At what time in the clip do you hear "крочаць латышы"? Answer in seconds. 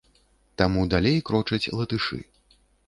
1.31-2.19